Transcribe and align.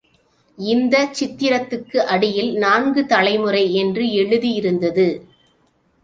இந்தச் 0.57 1.13
சித்திரத்துக்கு 1.13 1.97
அடியில் 1.97 2.57
நான்கு 2.57 3.05
தலைமுறை 3.05 3.73
என்று 3.73 4.03
எழுதியிருந்தது. 4.03 5.07